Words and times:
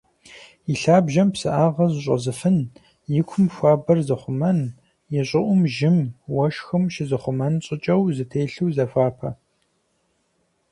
Илъабжьэм 0.71 1.29
псыӏагъэ 1.33 1.85
зыщӏэзыфын, 1.93 2.57
икум 3.19 3.45
хуабэр 3.53 3.99
зыхъумэн, 4.07 4.59
ищӏыӏум 5.19 5.61
жьым, 5.75 5.97
уэшхым 6.35 6.83
щызыхъумэн 6.93 7.53
щӏыкӏэу 7.65 8.03
зэтелъу 8.15 8.73
захуапэ. 8.75 9.29